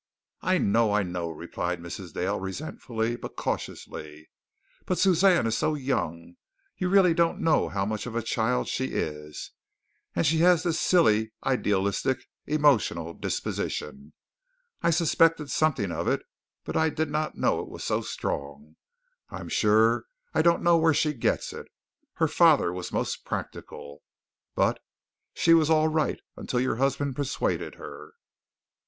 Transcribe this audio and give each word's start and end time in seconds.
"I 0.41 0.57
know, 0.57 0.91
I 0.93 1.03
know," 1.03 1.29
replied 1.29 1.79
Mrs. 1.79 2.13
Dale 2.13 2.39
resentfully, 2.39 3.15
but 3.17 3.35
cautiously, 3.35 4.31
"but 4.87 4.97
Suzanne 4.97 5.45
is 5.45 5.55
so 5.55 5.75
young. 5.75 6.37
You 6.75 6.89
really 6.89 7.13
don't 7.13 7.39
know 7.39 7.69
how 7.69 7.85
much 7.85 8.07
of 8.07 8.15
a 8.15 8.23
child 8.23 8.67
she 8.67 8.93
is. 8.93 9.51
And 10.15 10.25
she 10.25 10.39
has 10.39 10.63
this 10.63 10.79
silly, 10.79 11.33
idealistic, 11.45 12.25
emotional 12.47 13.13
disposition. 13.13 14.13
I 14.81 14.89
suspected 14.89 15.51
something 15.51 15.91
of 15.91 16.07
it, 16.07 16.23
but 16.63 16.75
I 16.75 16.89
did 16.89 17.11
not 17.11 17.37
know 17.37 17.59
it 17.61 17.69
was 17.69 17.83
so 17.83 18.01
strong. 18.01 18.77
I'm 19.29 19.49
sure 19.49 20.05
I 20.33 20.41
don't 20.41 20.63
know 20.63 20.77
where 20.77 20.95
she 20.95 21.13
gets 21.13 21.53
it. 21.53 21.67
Her 22.13 22.27
father 22.27 22.73
was 22.73 22.91
most 22.91 23.23
practical. 23.23 24.01
But 24.55 24.79
she 25.35 25.53
was 25.53 25.69
all 25.69 25.89
right 25.89 26.19
until 26.35 26.59
your 26.59 26.77
husband 26.77 27.15
persuaded 27.15 27.75
her." 27.75 28.13